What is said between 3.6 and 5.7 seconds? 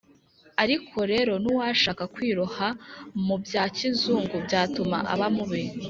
kizungu byatuma aba mubi